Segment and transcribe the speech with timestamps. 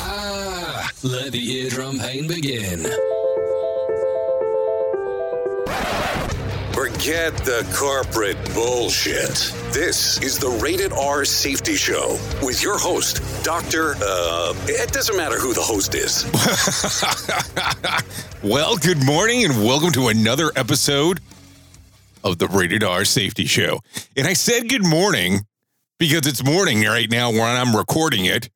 [0.00, 2.82] Ah, let the eardrum pain begin.
[6.72, 9.52] Forget the corporate bullshit.
[9.72, 13.96] This is the Rated R Safety Show with your host, Dr.
[14.00, 16.24] Uh, it doesn't matter who the host is.
[18.42, 21.18] well, good morning and welcome to another episode
[22.22, 23.80] of the Rated R Safety Show.
[24.16, 25.40] And I said good morning
[25.98, 28.48] because it's morning right now when I'm recording it.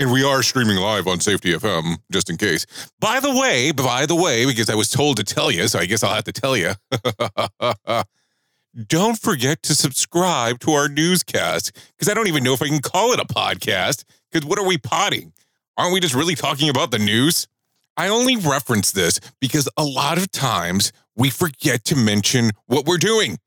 [0.00, 2.66] And we are streaming live on Safety FM, just in case.
[3.00, 5.86] By the way, by the way, because I was told to tell you, so I
[5.86, 6.74] guess I'll have to tell you.
[8.86, 12.80] don't forget to subscribe to our newscast, because I don't even know if I can
[12.80, 14.04] call it a podcast.
[14.30, 15.32] Because what are we potting?
[15.76, 17.48] Aren't we just really talking about the news?
[17.96, 22.98] I only reference this because a lot of times we forget to mention what we're
[22.98, 23.38] doing.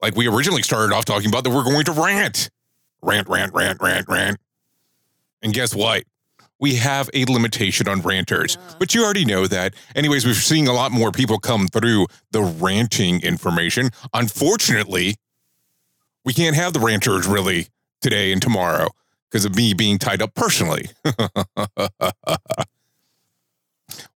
[0.00, 2.48] Like we originally started off talking about that we're going to rant.
[3.02, 4.38] Rant, rant, rant, rant, rant.
[5.42, 6.04] And guess what?
[6.60, 9.74] We have a limitation on ranters, but you already know that.
[9.94, 13.90] Anyways, we're seeing a lot more people come through the ranting information.
[14.12, 15.14] Unfortunately,
[16.24, 17.68] we can't have the ranters really
[18.00, 18.88] today and tomorrow
[19.30, 20.86] because of me being tied up personally.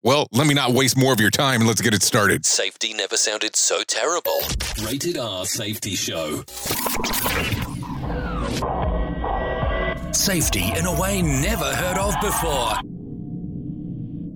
[0.03, 2.43] well, let me not waste more of your time and let's get it started.
[2.45, 4.39] Safety never sounded so terrible.
[4.83, 6.43] Rated R Safety Show.
[10.21, 12.75] Safety in a way never heard of before.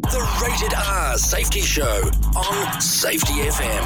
[0.02, 3.86] The Rated R Safety Show on Safety FM.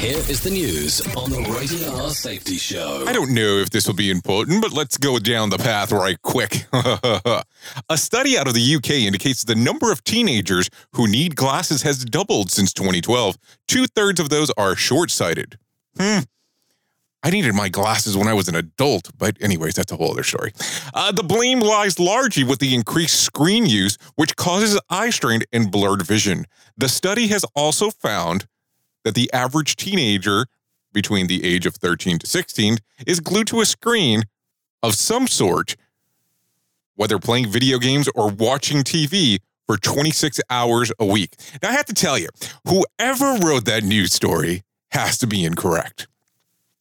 [0.00, 3.04] Here is the news on the Rated R Safety Show.
[3.06, 6.16] I don't know if this will be important, but let's go down the path right
[6.22, 6.64] quick.
[6.72, 12.06] a study out of the UK indicates the number of teenagers who need glasses has
[12.06, 13.36] doubled since 2012.
[13.68, 15.58] Two thirds of those are short sighted.
[15.98, 16.20] Hmm.
[17.26, 20.22] I needed my glasses when I was an adult, but anyways, that's a whole other
[20.22, 20.52] story.
[20.94, 25.72] Uh, the blame lies largely with the increased screen use, which causes eye strain and
[25.72, 26.44] blurred vision.
[26.76, 28.46] The study has also found
[29.02, 30.46] that the average teenager
[30.92, 32.76] between the age of 13 to 16
[33.08, 34.22] is glued to a screen
[34.84, 35.74] of some sort,
[36.94, 41.34] whether playing video games or watching TV for 26 hours a week.
[41.60, 42.28] Now, I have to tell you,
[42.68, 44.62] whoever wrote that news story
[44.92, 46.06] has to be incorrect.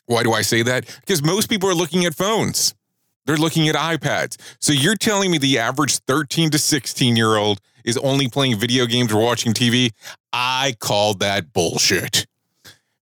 [0.08, 0.86] Why do I say that?
[1.02, 2.76] Because most people are looking at phones.
[3.26, 4.38] They're looking at iPads.
[4.60, 8.86] So you're telling me the average 13 to 16 year old is only playing video
[8.86, 9.92] games or watching TV?
[10.32, 12.28] I call that bullshit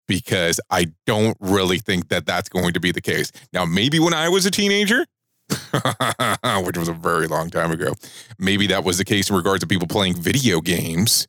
[0.07, 3.33] because I don't really think that that's going to be the case.
[3.53, 5.07] Now, maybe when I was a teenager,
[5.49, 7.95] which was a very long time ago,
[8.39, 11.27] maybe that was the case in regards to people playing video games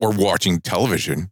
[0.00, 1.30] or watching television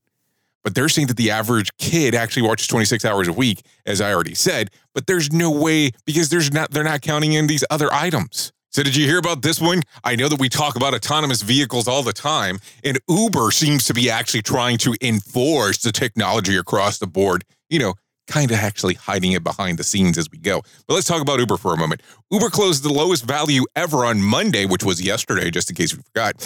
[0.62, 4.12] but they're saying that the average kid actually watches 26 hours a week as i
[4.12, 7.92] already said but there's no way because there's not they're not counting in these other
[7.92, 8.52] items.
[8.72, 9.82] So did you hear about this one?
[10.04, 13.94] I know that we talk about autonomous vehicles all the time and uber seems to
[13.94, 17.44] be actually trying to enforce the technology across the board.
[17.68, 17.94] You know
[18.30, 20.62] kind of actually hiding it behind the scenes as we go.
[20.86, 22.00] But let's talk about Uber for a moment.
[22.30, 26.02] Uber closed the lowest value ever on Monday, which was yesterday, just in case we
[26.02, 26.40] forgot,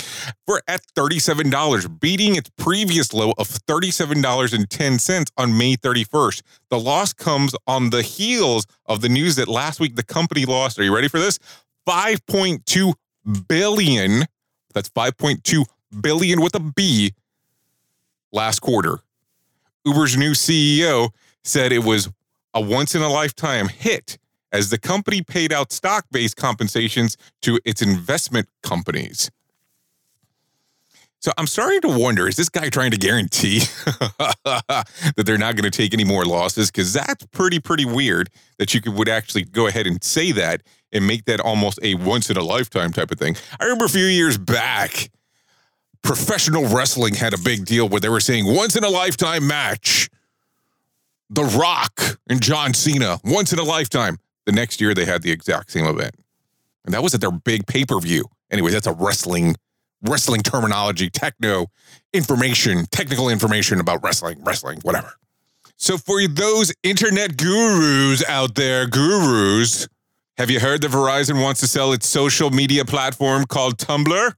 [0.47, 6.43] for at $37, beating its previous low of $37.10 on May 31st.
[6.71, 10.79] The loss comes on the heels of the news that last week the company lost,
[10.79, 11.39] are you ready for this?
[11.87, 12.95] 5.2
[13.47, 14.25] billion.
[14.73, 15.65] That's 5.2
[16.01, 17.13] billion with a B
[18.33, 19.01] last quarter.
[19.85, 21.11] Uber's new CEO
[21.45, 22.11] said it was
[22.55, 24.19] a once in a lifetime hit
[24.53, 29.31] as the company paid out stock based compensations to its investment companies.
[31.21, 33.61] So I'm starting to wonder is this guy trying to guarantee
[34.45, 34.87] that
[35.17, 36.71] they're not going to take any more losses?
[36.71, 38.29] Because that's pretty, pretty weird
[38.59, 41.95] that you could, would actually go ahead and say that and make that almost a
[41.95, 43.37] once in a lifetime type of thing.
[43.59, 45.11] I remember a few years back,
[46.03, 50.11] professional wrestling had a big deal where they were saying once in a lifetime match
[51.35, 54.19] the Rock and John Cena once in a lifetime.
[54.47, 56.15] The next year they had the exact same event.
[56.85, 58.25] And that was at their big pay-per-view.
[58.51, 59.57] Anyway, that's a wrestling
[60.07, 61.67] wrestling terminology, techno
[62.13, 65.15] information, technical information about wrestling, wrestling, whatever.
[65.77, 69.89] So for those internet gurus out there, gurus,
[70.37, 74.33] Have you heard that Verizon wants to sell its social media platform called Tumblr?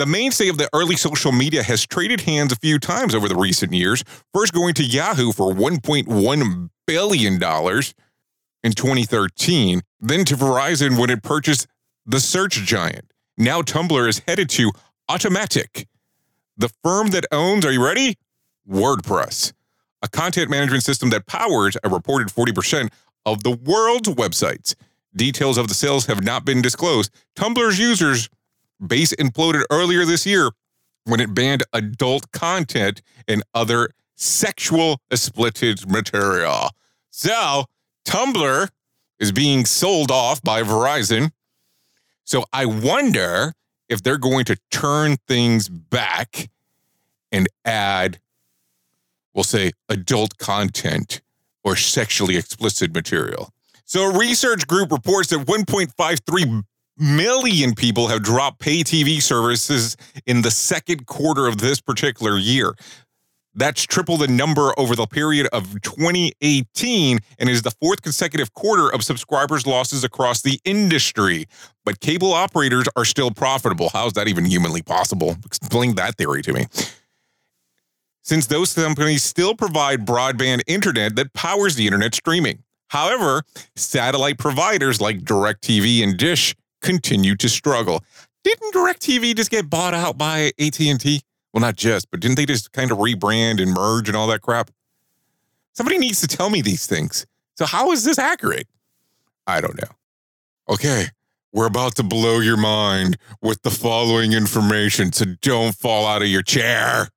[0.00, 3.36] The mainstay of the early social media has traded hands a few times over the
[3.36, 4.02] recent years,
[4.32, 11.66] first going to Yahoo for $1.1 billion in 2013, then to Verizon when it purchased
[12.06, 13.12] the search giant.
[13.36, 14.72] Now Tumblr is headed to
[15.10, 15.84] Automattic,
[16.56, 18.16] the firm that owns, are you ready?
[18.66, 19.52] WordPress,
[20.00, 22.90] a content management system that powers a reported 40%
[23.26, 24.74] of the world's websites.
[25.14, 27.10] Details of the sales have not been disclosed.
[27.36, 28.30] Tumblr's users
[28.86, 30.50] base imploded earlier this year
[31.04, 36.70] when it banned adult content and other sexual explicit material.
[37.10, 37.64] So,
[38.04, 38.68] Tumblr
[39.18, 41.30] is being sold off by Verizon.
[42.24, 43.52] So, I wonder
[43.88, 46.50] if they're going to turn things back
[47.32, 48.20] and add,
[49.34, 51.22] we'll say, adult content
[51.64, 53.50] or sexually explicit material.
[53.84, 56.62] So, a research group reports that 1.53
[57.00, 62.74] million people have dropped pay TV services in the second quarter of this particular year.
[63.54, 68.88] That's triple the number over the period of 2018 and is the fourth consecutive quarter
[68.88, 71.46] of subscribers losses across the industry.
[71.84, 73.88] But cable operators are still profitable.
[73.88, 75.36] How is that even humanly possible?
[75.44, 76.66] Explain that theory to me.
[78.22, 82.62] Since those companies still provide broadband internet that powers the internet streaming.
[82.88, 83.42] However,
[83.74, 88.02] satellite providers like DirecTV and Dish continue to struggle.
[88.44, 91.22] Didn't DirecTV just get bought out by AT&T?
[91.52, 94.40] Well, not just, but didn't they just kind of rebrand and merge and all that
[94.40, 94.70] crap?
[95.72, 97.26] Somebody needs to tell me these things.
[97.56, 98.68] So how is this accurate?
[99.46, 99.88] I don't know.
[100.68, 101.06] Okay,
[101.52, 106.28] we're about to blow your mind with the following information, so don't fall out of
[106.28, 107.08] your chair.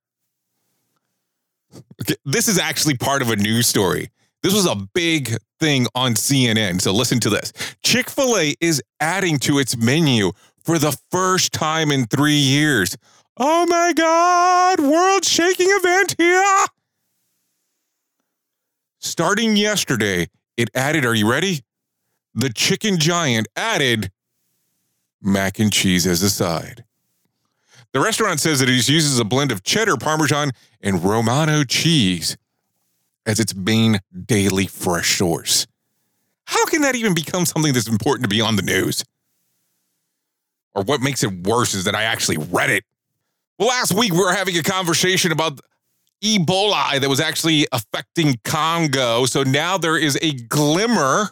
[2.02, 4.10] Okay, this is actually part of a news story.
[4.42, 6.82] This was a big thing on CNN.
[6.82, 11.54] So listen to this Chick fil A is adding to its menu for the first
[11.54, 12.98] time in three years.
[13.38, 16.66] Oh my God, world shaking event here.
[19.00, 20.28] Starting yesterday,
[20.58, 21.62] it added, are you ready?
[22.36, 24.12] The chicken giant added
[25.22, 26.84] mac and cheese as a side.
[27.94, 30.52] The restaurant says that it uses a blend of cheddar, parmesan,
[30.82, 32.36] and romano cheese
[33.26, 35.68] as its main daily fresh source.
[36.46, 39.04] How can that even become something that's important to be on the news?
[40.76, 42.84] Or what makes it worse is that I actually read it.
[43.58, 45.60] Well, last week we were having a conversation about
[46.24, 49.26] Ebola that was actually affecting Congo.
[49.26, 51.30] So now there is a glimmer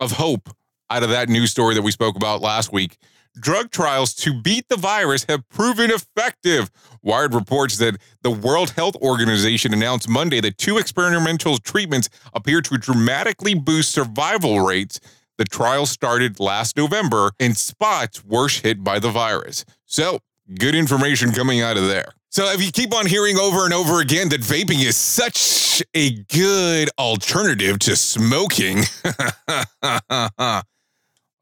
[0.00, 0.48] of hope
[0.90, 2.96] out of that news story that we spoke about last week.
[3.40, 6.70] Drug trials to beat the virus have proven effective.
[7.02, 12.78] Wired reports that the World Health Organization announced Monday that two experimental treatments appear to
[12.78, 15.00] dramatically boost survival rates.
[15.36, 19.64] The trial started last November in spots worst hit by the virus.
[19.84, 20.18] So,
[20.58, 22.12] good information coming out of there.
[22.30, 26.10] So, if you keep on hearing over and over again that vaping is such a
[26.24, 28.78] good alternative to smoking,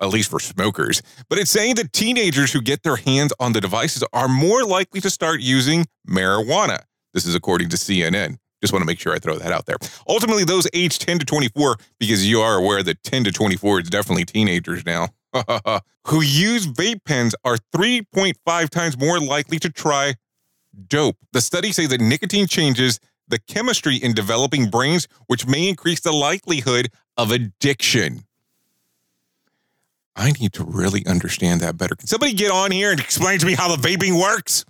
[0.00, 3.60] at least for smokers, but it's saying that teenagers who get their hands on the
[3.60, 6.80] devices are more likely to start using marijuana.
[7.14, 8.38] This is according to CNN.
[8.60, 9.76] Just want to make sure I throw that out there.
[10.08, 13.90] Ultimately, those aged 10 to 24, because you are aware that 10 to 24 is
[13.90, 15.08] definitely teenagers now,
[16.06, 20.14] who use vape pens are 3.5 times more likely to try
[20.88, 21.16] dope.
[21.32, 22.98] The studies say that nicotine changes
[23.28, 28.24] the chemistry in developing brains, which may increase the likelihood of addiction.
[30.16, 31.94] I need to really understand that better.
[31.94, 34.64] Can somebody get on here and explain to me how the vaping works?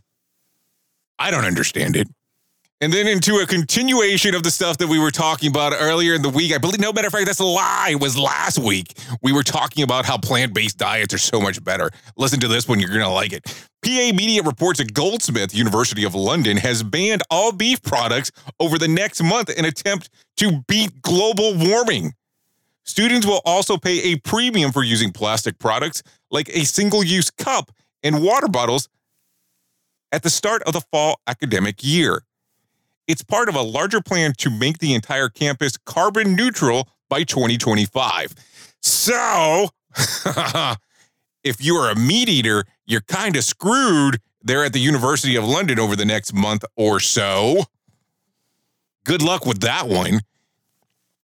[1.18, 2.08] I don't understand it.
[2.82, 6.20] And then into a continuation of the stuff that we were talking about earlier in
[6.20, 6.52] the week.
[6.52, 7.88] I believe, no matter of fact, that's a lie.
[7.92, 8.98] It was last week.
[9.22, 11.90] We were talking about how plant based diets are so much better.
[12.18, 13.44] Listen to this one, you're going to like it.
[13.82, 18.88] PA Media reports that Goldsmith, University of London, has banned all beef products over the
[18.88, 22.12] next month in attempt to beat global warming.
[22.86, 27.72] Students will also pay a premium for using plastic products like a single use cup
[28.02, 28.88] and water bottles
[30.12, 32.22] at the start of the fall academic year.
[33.08, 38.34] It's part of a larger plan to make the entire campus carbon neutral by 2025.
[38.80, 39.68] So,
[41.44, 45.80] if you're a meat eater, you're kind of screwed there at the University of London
[45.80, 47.64] over the next month or so.
[49.04, 50.20] Good luck with that one.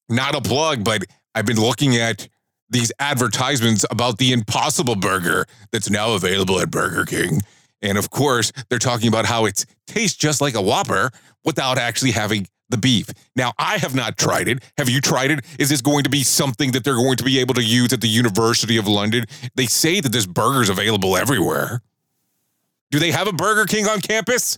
[0.10, 2.27] Not a plug, but I've been looking at
[2.69, 7.41] these advertisements about the Impossible Burger that's now available at Burger King.
[7.81, 11.09] And of course, they're talking about how it tastes just like a Whopper
[11.43, 13.07] without actually having the beef.
[13.35, 14.63] Now, I have not tried it.
[14.77, 15.45] Have you tried it?
[15.59, 18.01] Is this going to be something that they're going to be able to use at
[18.01, 19.25] the University of London?
[19.55, 21.81] They say that this burger's available everywhere.
[22.91, 24.57] Do they have a Burger King on campus?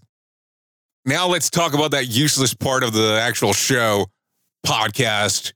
[1.05, 4.07] Now let's talk about that useless part of the actual show,
[4.65, 5.53] podcast,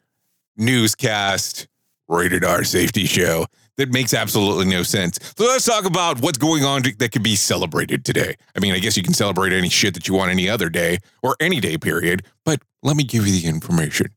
[0.58, 1.68] newscast,
[2.08, 3.46] rated R safety show
[3.78, 5.20] that makes absolutely no sense.
[5.38, 8.36] So let's talk about what's going on that could be celebrated today.
[8.56, 10.98] I mean, I guess you can celebrate any shit that you want any other day
[11.22, 14.08] or any day period, but let me give you the information.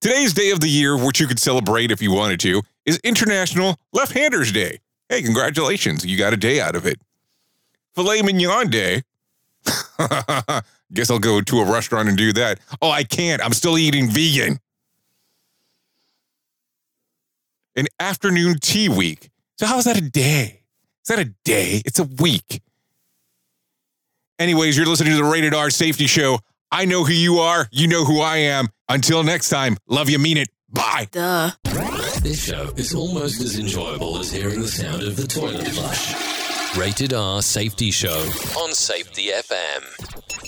[0.00, 3.78] Today's day of the year, which you could celebrate if you wanted to, is International
[3.92, 4.78] Left Handers Day.
[5.08, 7.00] Hey, congratulations, you got a day out of it.
[7.94, 9.02] Filet Mignon Day.
[10.92, 12.60] Guess I'll go to a restaurant and do that.
[12.80, 13.44] Oh, I can't.
[13.44, 14.58] I'm still eating vegan.
[17.78, 19.30] An afternoon tea week.
[19.56, 20.64] So, how is that a day?
[21.04, 21.80] Is that a day?
[21.84, 22.60] It's a week.
[24.40, 26.40] Anyways, you're listening to the Rated R Safety Show.
[26.72, 27.68] I know who you are.
[27.70, 28.66] You know who I am.
[28.88, 30.48] Until next time, love you, mean it.
[30.68, 31.06] Bye.
[31.12, 31.52] Duh.
[32.20, 36.76] This show is almost as enjoyable as hearing the sound of the toilet flush.
[36.76, 40.47] Rated R Safety Show on Safety FM.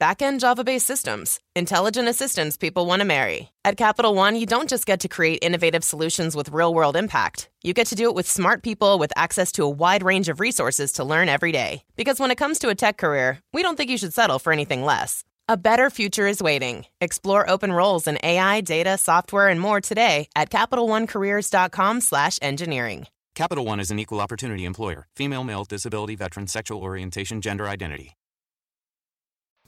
[0.00, 1.40] Backend Java based systems.
[1.56, 3.50] Intelligent assistants people want to marry.
[3.64, 7.50] At Capital One, you don't just get to create innovative solutions with real world impact.
[7.64, 10.38] You get to do it with smart people with access to a wide range of
[10.38, 11.82] resources to learn every day.
[11.96, 14.52] Because when it comes to a tech career, we don't think you should settle for
[14.52, 15.24] anything less.
[15.48, 16.84] A better future is waiting.
[17.00, 23.08] Explore open roles in AI, data, software, and more today at CapitalOneCareers.com/engineering.
[23.34, 25.08] Capital One is an equal opportunity employer.
[25.16, 28.14] Female, male, disability, veteran, sexual orientation, gender identity.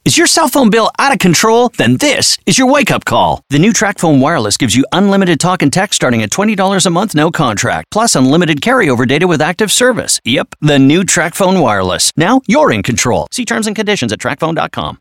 [0.02, 1.68] Is your cell phone bill out of control?
[1.76, 3.44] Then this is your wake up call.
[3.50, 7.14] The new Tracfone Wireless gives you unlimited talk and text starting at $20 a month,
[7.14, 10.18] no contract, plus unlimited carryover data with active service.
[10.24, 12.12] Yep, the new Tracfone Wireless.
[12.16, 13.28] Now you're in control.
[13.30, 14.98] See terms and conditions at tracfone.com.